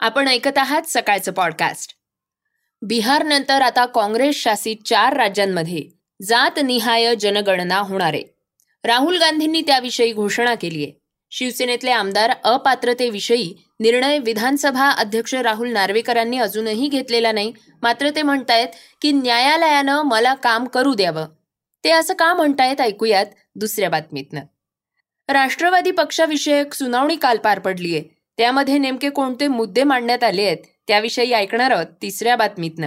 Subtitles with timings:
[0.00, 1.94] आपण ऐकत आहात सकाळचं पॉडकास्ट
[2.82, 5.84] बिहारनंतर आता काँग्रेस शासित चार राज्यांमध्ये
[6.22, 8.14] जातनिहाय जनगणना होणार.
[8.14, 8.22] आहे
[8.84, 10.92] राहुल गांधींनी त्याविषयी घोषणा केली आहे.
[11.30, 17.52] शिवसेनेतले आमदार अपात्रतेविषयी निर्णय विधानसभा अध्यक्ष राहुल नार्वेकरांनी अजूनही घेतलेला नाही.
[17.82, 18.68] मात्र ते म्हणतायत
[19.02, 21.26] की न्यायालयानं मला काम करू द्यावं.
[21.84, 24.40] ते असं का म्हणतायत ऐकूयात दुसऱ्या बातमीतनं.
[25.28, 30.56] राष्ट्रवादी पक्षाविषयक सुनावणी काल पार पडली आहे त्यामध्ये नेमके कोणते मुद्दे मांडण्यात आले आहेत
[30.88, 32.86] त्याविषयी ऐकणार आहोत तिसऱ्या बातमीतनं.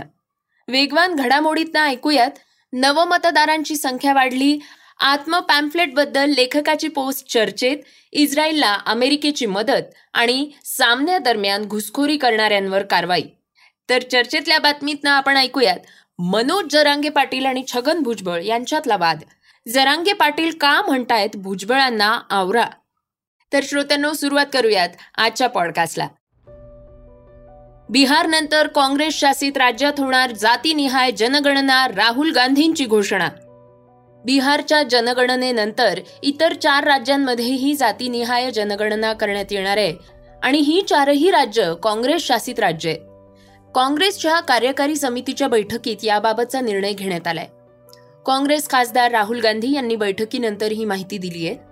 [0.68, 2.32] वेगवान घडामोडीतनं ऐकूयात.
[2.74, 4.60] नवमतदारांची संख्या वाढली.
[5.00, 7.78] आत्मबद्दल लेखकाची पोस्ट चर्चेत.
[8.12, 13.24] इस्रायलला अमेरिकेची मदत आणि सामन्यादरम्यान घुसखोरी करणाऱ्यांवर कारवाई.
[13.90, 15.78] तर चर्चेतल्या बातमीतनं आपण ऐकूयात.
[16.20, 19.20] मनोज जरांगे पाटील आणि छगन भुजबळ यांच्यातला वाद.
[19.68, 22.66] जरांगे पाटील का म्हणतायत भुजबळांना आवरा?
[23.54, 26.08] तर श्रोत्यांनो सुरुवात करूयात आजच्या पॉडकास्टला
[27.90, 33.30] बिहारनंतर काँग्रेस शासित राज्यात होणार जातीनिहाय जनगणना राहुल गांधींची घोषणा.
[34.26, 39.94] बिहारच्या जनगणनेनंतर इतर चार राज्यांमध्येही जातीनिहाय जनगणना करण्यात येणार आहे
[40.44, 43.02] आणि ही चारही राज्य काँग्रेस शासित राज्य आहेत.
[43.76, 47.48] काँग्रेसच्या कार्यकारी समितीच्या बैठकीत याबाबतचा निर्णय घेण्यात आलाय.
[48.26, 51.71] काँग्रेस खासदार राहुल गांधी यांनी बैठकीनंतर ही माहिती दिली आहे.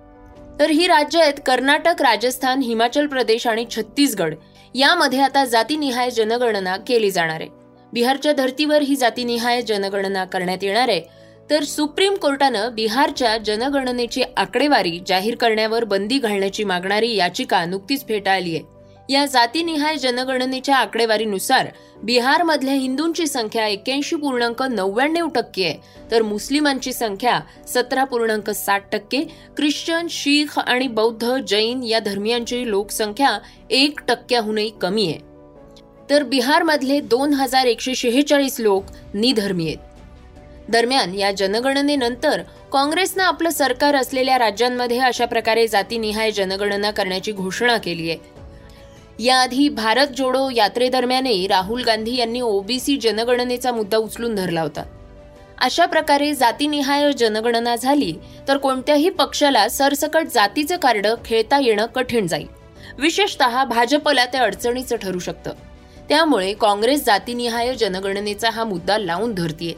[0.59, 4.35] तर ही राज्य आहेत कर्नाटक राजस्थान हिमाचल प्रदेश आणि छत्तीसगड.
[4.75, 7.49] यामध्ये आता जातीनिहाय जनगणना केली जाणार आहे.
[7.93, 11.01] बिहारच्या धर्तीवर ही जातीनिहाय जनगणना करण्यात येणार आहे.
[11.49, 18.78] तर सुप्रीम कोर्टानं बिहारच्या जनगणनेची आकडेवारी जाहीर करण्यावर बंदी घालण्याची मागणारी याचिका नुकतीच फेटाळली आहे.
[19.09, 21.67] या जातीनिहाय जनगणनेच्या आकडेवारीनुसार
[22.03, 25.77] बिहारमधल्या हिंदूंची संख्या एक्क्याऐंशी पूर्णांक नव्याण्णव टक्के आहे.
[26.11, 29.23] तर मुस्लिमांची संख्या सतरा पूर्णांक साठ टक्के
[29.57, 33.37] ख्रिश्चन शीख आणि बौद्ध जैन या धर्मियांची लोकसंख्या
[33.69, 35.19] एक टक्क्याहूनही कमी आहे.
[36.09, 38.83] तर बिहारमधले दोन हजार एकशे शेहेचाळीस लोक
[39.13, 39.77] निधर्मी आहेत.
[40.69, 42.41] दरम्यान या जनगणनेनंतर
[42.73, 48.38] काँग्रेसनं आपलं सरकार असलेल्या राज्यांमध्ये अशा प्रकारे जातीनिहाय जनगणना करण्याची घोषणा केली आहे.
[49.19, 54.83] याआधी भारत जोडो यात्रेदरम्यानही राहुल गांधी यांनी ओबीसी जनगणनेचा मुद्दा उचलून धरला होता.
[55.61, 58.13] अशा प्रकारे जातीनिहाय जनगणना झाली
[58.47, 62.47] तर कोणत्याही पक्षाला सरसकट जातीचं कार्ड खेळता येणं कठीण जाईल.
[62.99, 65.51] विशेषतः भाजपला ते अडचणीचं ठरू शकतं.
[66.09, 69.73] त्यामुळे काँग्रेस जातीनिहाय जनगणनेचा हा मुद्दा लावून धरतीये.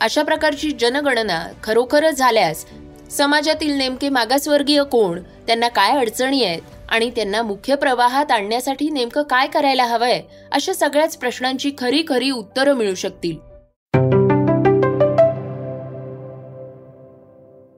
[0.00, 2.66] अशा प्रकारची जनगणना खरोखरच झाल्यास
[3.10, 9.46] समाजातील नेमके मागासवर्गीय कोण त्यांना काय अडचणी आहेत आणि त्यांना मुख्य प्रवाहात आणण्यासाठी नेमकं काय
[9.46, 10.22] करायला हवंय
[10.52, 13.54] अशा सगळ्याच प्रश्नांची खरी खरी उत्तरं मिळू शकतील.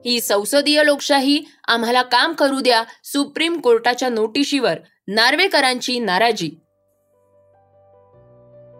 [0.05, 4.73] ही संसदीय लोकशाही आम्हाला काम करू द्या सुप्रीम कोर्टाच्या नोटिशीवर
[5.07, 6.49] नार्वेकरांची नाराजी.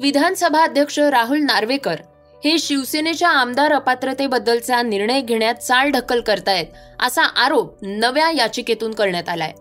[0.02, 1.96] विधानसभा अध्यक्ष राहुल नार्वेकर
[2.44, 6.66] हे शिवसेनेच्या आमदार अपात्रतेबद्दलचा निर्णय घेण्यात चाल ढकल करतायत
[7.00, 9.54] असा आरोप नव्या याचिकेतून करण्यात आलाय.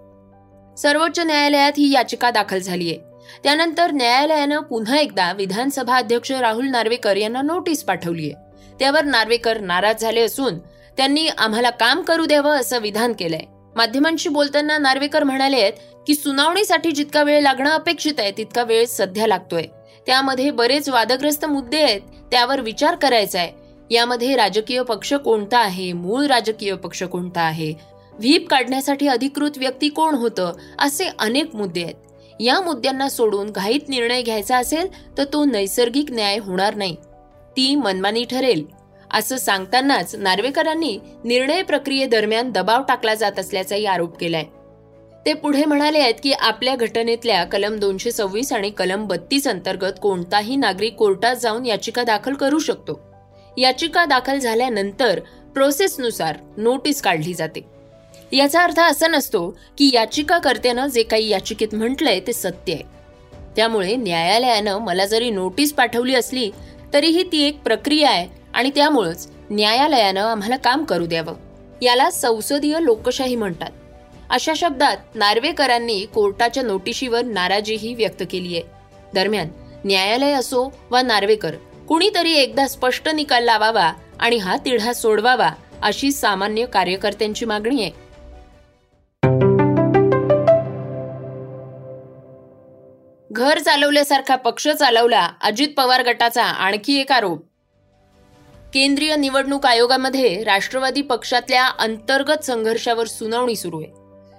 [0.77, 7.17] सर्वोच्च न्यायालयात ही याचिका दाखल झाली आहे त्यानंतर न्यायालयानं पुन्हा एकदा विधानसभा अध्यक्ष राहुल नार्वेकर
[7.17, 10.59] यांना नोटीस पाठवली आहे त्यावर नार्वेकर नाराज झाले असून
[10.97, 13.45] त्यांनी आम्हाला काम करू द्यावं असं विधान केलंय.
[13.77, 15.73] माध्यमांशी बोलताना नार्वेकर म्हणाले आहेत
[16.07, 19.67] की सुनावणीसाठी जितका वेळ लागणं अपेक्षित आहे तितका वेळ सध्या लागतोय.
[20.07, 22.01] त्यामध्ये बरेच वादग्रस्त मुद्दे आहेत
[22.31, 23.53] त्यावर विचार करायचा आहे
[23.91, 27.73] यामध्ये राजकीय पक्ष कोणता आहे मूळ राजकीय पक्ष कोणता आहे
[28.19, 31.95] व्हीप काढण्यासाठी अधिकृत व्यक्ती कोण होतं असे अनेक मुद्दे आहेत.
[32.41, 36.97] या मुद्द्यांना सोडून घाईत निर्णय घ्यायचा असेल तर तो नैसर्गिक न्याय होणार नाही.
[37.57, 38.67] ती मनमानी ठरेल.
[39.11, 44.45] असं सांगतानाच नार्वेकरांनी निर्णय प्रक्रियेदरम्यान दबाव टाकला जात असल्याचाही आरोप केलाय.
[45.27, 50.57] ते पुढे म्हणाले आहेत की आपल्या घटनेतल्या कलम दोनशे सव्वीस आणि कलम बत्तीस अंतर्गत कोणताही
[50.57, 53.01] नागरिक कोर्टात जाऊन याचिका दाखल करू शकतो.
[53.59, 55.21] याचिका दाखल झाल्यानंतर
[55.55, 57.76] प्रोसेसनुसार नोटीस काढली जाते.
[58.33, 62.83] याचा अर्थ असा नसतो की याचिकाकर्त्यानं जे काही याचिकेत म्हटलंय ते सत्य आहे.
[63.57, 66.51] त्यामुळे न्यायालयानं मला जरी नोटीस पाठवली असली
[66.93, 71.35] तरीही ती एक प्रक्रिया आहे आणि त्यामुळंच न्यायालयानं आम्हाला काम करू द्यावं.
[71.83, 73.71] याला संसदीय लोकशाही म्हणतात.
[74.31, 78.63] अशा शब्दात नार्वेकरांनी कोर्टाच्या नोटिशीवर नाराजीही व्यक्त केली आहे.
[79.15, 79.49] दरम्यान
[79.85, 81.55] न्यायालय असो वा नार्वेकर
[81.89, 85.51] कुणीतरी एकदा स्पष्ट निकाल लावावा आणि हा तिढा सोडवावा
[85.83, 88.06] अशी सामान्य कार्यकर्त्यांची मागणी आहे.
[93.37, 97.43] घर चालवल्यासारखा पक्ष चालवला अजित पवार गटाचा आणखी एक आरोप.
[98.75, 103.91] केंद्रीय निवडणूक आयोगामध्ये राष्ट्रवादी पक्षातल्या अंतर्गत संघर्षावर सुनावणी सुरू आहे.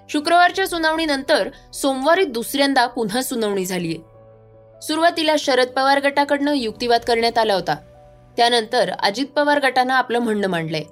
[0.08, 3.94] शुक्रवारच्या सुनावणीनंतर सोमवारी दुसऱ्यांदा पुन्हा सुनावणी झालीय
[4.82, 7.74] सुरुवातीला शरद पवार गटाकडनं युक्तिवाद करण्यात आला होता.
[8.36, 10.82] त्यानंतर अजित पवार गटानं आपलं म्हणणं मांडलंय.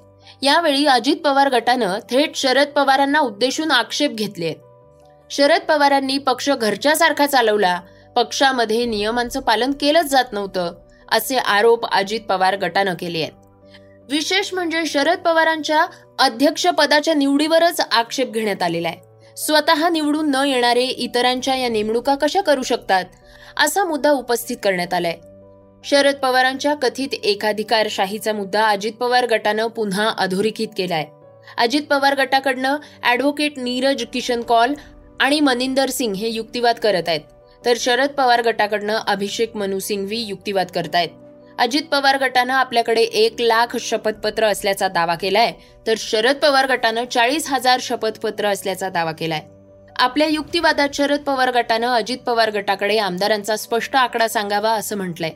[0.42, 4.54] यावेळी अजित पवार गटानं थेट शरद पवारांना उद्देशून आक्षेप घेतले
[5.30, 7.80] शरद पवारांनी पक्ष घरच्यासारखा चालवला
[8.16, 10.74] पक्षामध्ये नियमांचं पालन केलंच जात नव्हतं
[11.12, 13.32] असे आरोप अजित पवार गटानं केले आहेत.
[14.10, 15.86] विशेष म्हणजे शरद पवारांच्या
[16.18, 18.98] अध्यक्षपदाच्या निवडीवरच आक्षेप घेण्यात आलेला आहे.
[19.36, 23.04] स्वतः निवडून न येणारे इतरांच्या या नेमणुका कशा करू शकतात
[23.56, 25.16] असा मुद्दा उपस्थित करण्यात आलाय.
[25.84, 31.06] शरद पवारांच्या कथित एकाधिकारशाहीचा मुद्दा अजित पवार गटानं पुन्हा अधोरेखित केलाय.
[31.58, 34.74] अजित पवार गटाकडनं ऍडव्होकेट नीरज किशन कॉल
[35.20, 37.20] आणि मनिंदर सिंग हे युक्तिवाद करत आहेत.
[37.64, 41.08] तर शरद पवार गटाकडनं अभिषेक मनु सिंघवी युक्तिवाद करतायत.
[41.58, 45.52] अजित पवार गटानं आपल्याकडे एक लाख शपथपत्र असल्याचा दावा केलाय
[45.86, 49.40] तर शरद पवार गटानं चाळीस हजार शपथपत्र असल्याचा दावा केलाय.
[49.98, 55.30] आपल्या युक्तिवादात शरद पवार गटानं अजित पवार गटाकडे आमदारांचा स्पष्ट आकडा सांगावा असं म्हटलंय.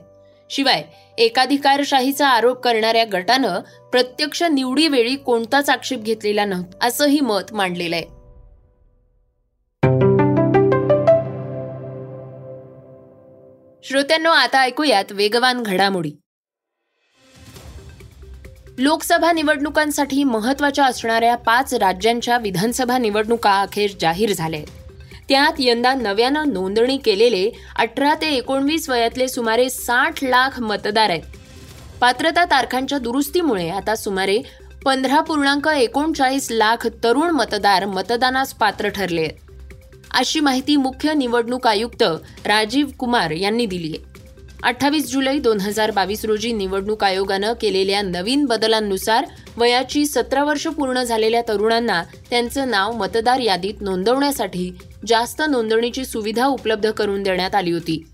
[0.50, 0.82] शिवाय
[1.18, 3.60] एकाधिकारशाहीचा आरोप करणाऱ्या गटानं
[3.92, 8.19] प्रत्यक्ष निवडीवेळी कोणताच आक्षेप घेतलेला नव्हता असंही मत मांडलेलं आहे
[13.84, 16.10] श्रोत्यांनो आता ऐकूयात वेगवान घडामोडी.
[18.78, 24.60] लोकसभा निवडणुकांसाठी महत्त्वाच्या असणाऱ्या पाच राज्यांच्या विधानसभा निवडणुका अखेर जाहीर झाल्या
[25.28, 31.22] त्यात यंदा नव्यानं नोंदणी केलेले अठरा ते एकोणवीस वयातले सुमारे साठ लाख मतदार आहेत.
[32.00, 34.38] पात्रता तारखांच्या दुरुस्तीमुळे आता सुमारे
[34.84, 39.49] पंधरा पूर्णांक एकोणचाळीस लाख तरुण मतदार मतदानास पात्र ठरले आहेत.
[40.14, 42.02] अशी माहिती मुख्य निवडणूक आयुक्त
[42.46, 44.10] राजीव कुमार यांनी दिली आहे.
[44.62, 49.24] अठ्ठावीस जुलै दोन हजार बावीस रोजी निवडणूक आयोगानं केलेल्या नवीन बदलांनुसार
[49.56, 54.70] वयाची सतरा वर्ष पूर्ण झालेल्या तरुणांना त्यांचं नाव मतदार यादीत नोंदवण्यासाठी
[55.06, 58.04] जास्त नोंदणीची सुविधा उपलब्ध करून देण्यात आली होती.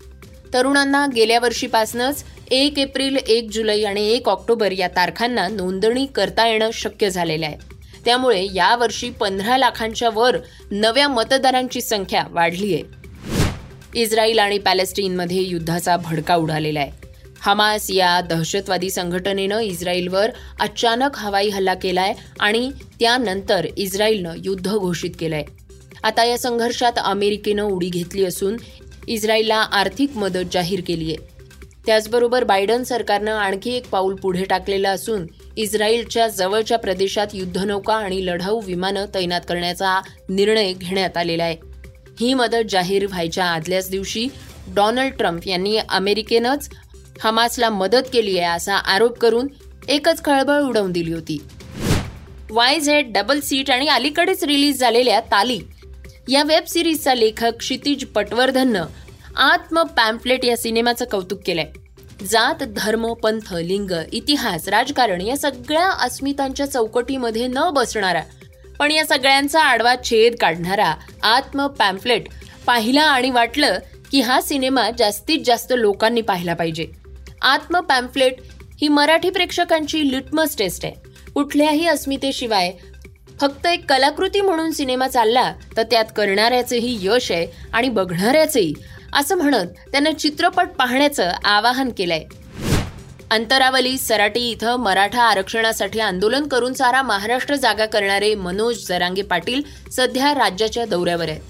[0.53, 6.69] तरुणांना गेल्या वर्षीपासूनच एक एप्रिल एक जुलै आणि एक ऑक्टोबर या तारखांना नोंदणी करता येणं
[6.73, 7.76] शक्य झालेलं आहे.
[8.07, 10.37] त्यामुळे यावर्षी पंधरा लाखांच्या वर
[10.71, 12.83] नव्या मतदारांची संख्या वाढली आहे.
[13.95, 16.91] इस्रायल आणि पॅलेस्टीनमध्ये युद्धाचा भडका उडालेला आहे.
[17.41, 25.43] हमास या दहशतवादी संघटनेनं इस्रायलवर अचानक हवाई हल्ला केलाय आणि त्यानंतर इस्रायलनं युद्ध घोषित केलंय.
[26.03, 28.57] आता या संघर्षात अमेरिकेनं उडी घेतली असून
[29.07, 31.35] इस्रायलला आर्थिक मदत जाहीर केली आहे
[31.85, 35.25] त्याचबरोबर बायडन सरकारनं आणखी एक पाऊल पुढे टाकलेलं असून
[35.57, 41.55] इस्रायलच्या जवळच्या प्रदेशात युद्धनौका आणि लढाऊ विमानं तैनात करण्याचा निर्णय घेण्यात आलेला आहे.
[42.19, 44.27] ही मदत जाहीर व्हायच्या आदल्याच दिवशी
[44.67, 46.69] डोनाल्ड ट्रम्प यांनी अमेरिकेनंच
[47.23, 49.47] हमासला मदत केली आहे असा आरोप करून
[49.87, 51.37] एकच खळबळ उडवून दिली होती.
[52.51, 55.59] वाय झेड डबल सीट आणि अलीकडेच रिलीज झालेल्या ताली
[56.29, 58.85] या वेब सिरीजचा लेखक क्षितिज पटवर्धननं
[59.35, 61.71] आत्म पॅम्पलेट या सिनेमाचं कौतुक केलंय.
[62.23, 68.21] जात धर्म पंथ लिंग इतिहास राजकारण या सगळ्या अस्मितांच्या चौकटीमध्ये न बसणारा
[68.79, 70.93] पण या सगळ्यांचा आडवा छेद काढणारा
[71.23, 72.27] आत्म पॅम्फलेट
[72.65, 73.77] पाहिला आणि वाटलं
[74.11, 76.85] की हा सिनेमा जास्तीत जास्त लोकांनी पाहिला पाहिजे.
[77.41, 78.41] आत्म पॅम्फलेट
[78.81, 80.93] ही मराठी प्रेक्षकांची लिटमस टेस्ट आहे.
[81.31, 82.71] कुठल्याही अस्मितेशिवाय
[83.41, 88.73] फक्त एक कलाकृती म्हणून सिनेमा चालला तर त्यात करणाऱ्याचेही यश आहे आणि बघणाऱ्याचेही
[89.13, 92.23] असं म्हणत त्यानं चित्रपट पाहण्याचं आवाहन केलंय.
[93.31, 99.61] अंतरावली सराटी इथं मराठा आरक्षणासाठी आंदोलन करून सारा महाराष्ट्र जागा करणारे मनोज जरांगे पाटील
[99.91, 101.41] सध्या राज्याच्या दौऱ्यावर आहेत.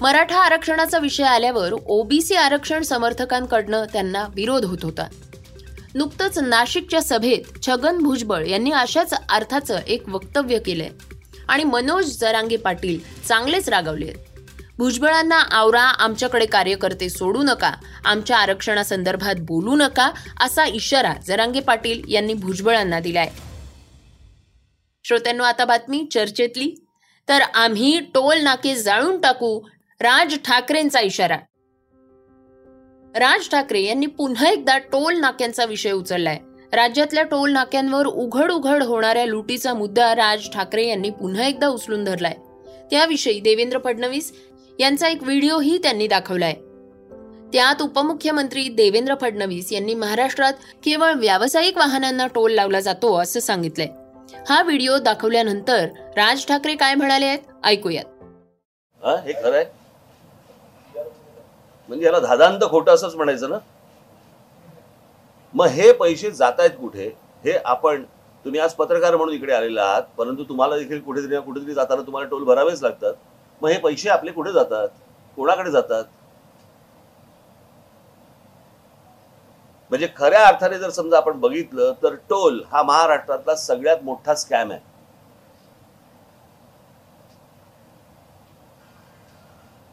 [0.00, 5.06] मराठा आरक्षणाचा विषय आल्यावर ओबीसी आरक्षण समर्थकांकडनं त्यांना विरोध होत होता.
[5.94, 10.88] नुकतंच नाशिकच्या सभेत छगन भुजबळ यांनी अशाच अर्थाचं एक वक्तव्य केलंय.
[11.48, 14.29] आणि मनोज जरांगे पाटील चांगलेच रागवले आहेत
[14.80, 17.72] भुजबळांना आवरा आमच्याकडे कार्यकर्ते सोडू नका
[18.04, 20.10] आमच्या आरक्षणासंदर्भात बोलू नका
[20.40, 23.28] असा इशारा जरांगे पाटील यांनी भुजबळांना दिलाय.
[25.04, 26.74] श्रोत्यांनो आता बातमी चर्चेतली.
[27.28, 29.60] तर आम्ही टोल नाके जाळून टाकू
[30.00, 31.36] राज ठाकरेंचा इशारा.
[33.14, 36.38] राज ठाकरे यांनी पुन्हा एकदा टोल नाक्यांचा विषय उचललाय.
[36.72, 42.34] राज्यातल्या टोल नाक्यांवर उघड उघड होणाऱ्या लुटीचा मुद्दा राज ठाकरे यांनी पुन्हा एकदा उचलून धरलाय.
[42.90, 44.49] त्याविषयी देवेंद्र फडणवीस
[44.80, 46.52] यांचा एक व्हिडिओही त्यांनी दाखवलाय.
[47.52, 50.52] त्यात उपमुख्यमंत्री देवेंद्र फडणवीस यांनी महाराष्ट्रात
[50.84, 53.88] केवळ व्यावसायिक वाहनांना टोल लावला जातो असं सांगितलंय.
[54.48, 57.38] हा व्हिडिओ दाखवल्यानंतर राज ठाकरे काय म्हणाले आहेत?
[57.64, 58.04] ऐकूयात.
[59.24, 59.64] हे खरं आहे.
[61.88, 63.58] म्हणजे याला धादांत खोटं असंच म्हणायचं ना?
[65.54, 67.08] मग हे पैसे जात आहेत कुठे?
[67.44, 68.02] हे आपण
[68.44, 72.28] तुम्ही आज पत्रकार म्हणून इकडे आलेला आहात परंतु तुम्हाला देखील कुठेतरी ना कुठेतरी जाताना तुम्हाला
[72.28, 73.14] टोल भरावेच लागतात.
[73.62, 74.88] मग हे पैसे आपले कुठे जातात?
[75.38, 76.04] कोणाकडे जातात?
[79.90, 84.80] म्हणजे खऱ्या अर्थाने जर समजा आपण बघितलं तर टोल हा महाराष्ट्रातला सगळ्यात मोठा स्कॅम आहे.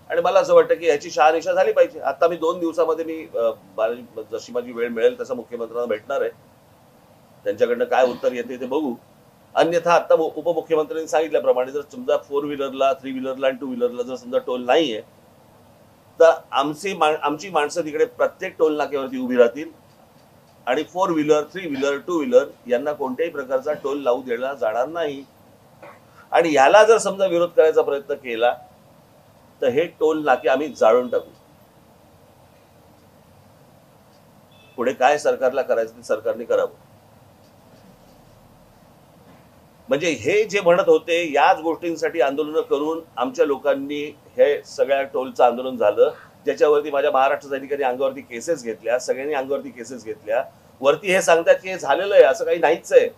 [0.09, 1.99] आणि मला असं वाटतं की याची शहानिशा झाली पाहिजे.
[1.99, 3.25] आता मी दोन दिवसामध्ये मी
[4.31, 6.29] जशी माझी वेळ मिळेल तसं मुख्यमंत्र्यांना भेटणार आहे.
[7.45, 8.93] त्यांच्याकडनं काय उत्तर येते ते बघू.
[9.57, 14.37] अन्यथा आता उपमुख्यमंत्र्यांनी सांगितल्याप्रमाणे जर समजा फोर व्हीलरला थ्री व्हीलरला आणि टू व्हीलरला जर समजा
[14.37, 15.01] टोल नाहीये
[16.19, 19.69] तर आमची मा- आमची माणसं तिकडे प्रत्येक टोल नाक्यावरती उभी राहतील.
[20.65, 25.23] आणि four wheeler three wheeler two wheeler यांना कोणत्याही प्रकारचा टोल लावू देण्यात जाणार नाही.
[26.31, 28.55] आणि ह्याला जर समजा विरोध करायचा प्रयत्न केला
[29.61, 31.29] तर हे टोल नाके आम्ही जाळून टाकू.
[34.75, 36.86] पुढे काय सरकारला करायचं ते सरकारने करावं.
[39.89, 44.03] म्हणजे हे जे म्हणत होते याच गोष्टींसाठी आंदोलन करून आमच्या लोकांनी
[44.37, 46.09] हे सगळ्या टोलचं आंदोलन झालं.
[46.45, 50.43] ज्याच्यावरती माझ्या महाराष्ट्र सैनिकांनी अंगावरती केसेस घेतल्या सगळ्यांनी अंगावरती केसेस घेतल्या.
[50.81, 53.09] वरती हे सांगतात की हे झालेलं आहे असं काही नाहीच आहे.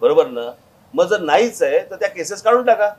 [0.00, 0.50] बरोबर ना?
[0.94, 2.90] मग जर नाहीच आहे तर त्या केसेस काढून टाका.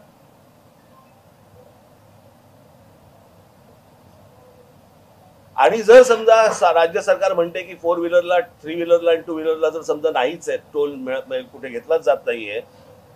[5.58, 9.82] आणि जर समजा राज्य सरकार म्हणते की फोर व्हीलरला थ्री व्हीलरला आणि टू व्हीलरला जर
[9.82, 12.60] समजा नाहीच आहे टोल मिळत नाही कुठे घेतलाच जात नाहीये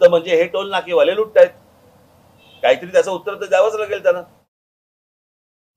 [0.01, 1.49] तर म्हणजे हे टोल नाकेवाले आहेत.
[2.63, 4.21] काहीतरी त्याचं उत्तर तर द्यावंच लागेल त्यांना.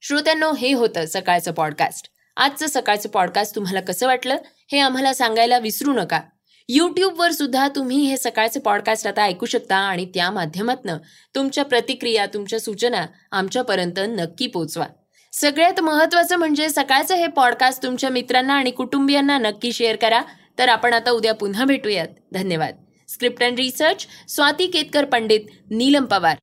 [0.03, 4.37] श्रोत्यांनो हे होतं सकाळचं पॉडकास्ट आजचं सकाळचं पॉडकास्ट तुम्हाला कसं वाटलं
[4.73, 6.21] हे आम्हाला सांगायला विसरू नका.
[6.69, 10.99] यूट्यूबवर सुद्धा तुम्ही हे सकाळचे पॉडकास्ट आता ऐकू शकता आणि त्या माध्यमातनं
[11.35, 14.87] तुमच्या प्रतिक्रिया तुमच्या सूचना आमच्यापर्यंत नक्की पोचवा.
[15.33, 20.23] सगळ्यात महत्त्वाचं म्हणजे सकाळचं हे पॉडकास्ट तुमच्या मित्रांना आणि कुटुंबियांना नक्की शेअर करा.
[20.59, 22.09] तर आपण आता उद्या पुन्हा भेटूयात.
[22.33, 22.85] धन्यवाद.
[23.09, 26.37] Script and research Swati Ketkar Pandit Neelam Pawar.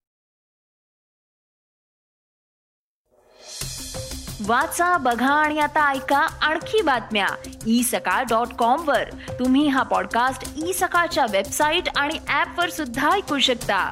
[4.45, 7.27] वाचा बघा आणि आता ऐका आणखी बातम्या.
[7.67, 9.09] ई सकाळ डॉट कॉम वर.
[9.11, 13.91] तुम्ही हा पॉडकास्ट ई सकाळच्या वेबसाईट आणि ऍप वर सुद्धा ऐकू शकता.